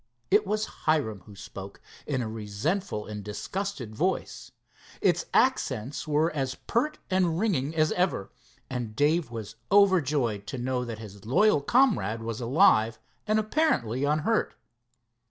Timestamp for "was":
0.47-0.65, 9.29-9.57, 12.23-12.41